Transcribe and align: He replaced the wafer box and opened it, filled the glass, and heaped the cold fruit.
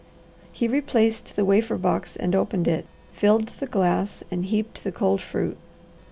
He 0.51 0.67
replaced 0.67 1.35
the 1.35 1.45
wafer 1.45 1.77
box 1.77 2.15
and 2.15 2.33
opened 2.35 2.67
it, 2.67 2.87
filled 3.13 3.49
the 3.59 3.67
glass, 3.67 4.23
and 4.31 4.45
heaped 4.45 4.83
the 4.83 4.91
cold 4.91 5.21
fruit. 5.21 5.57